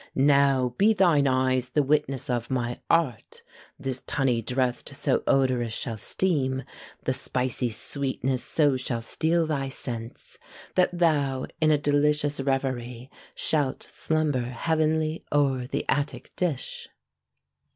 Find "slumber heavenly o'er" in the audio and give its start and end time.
13.83-15.67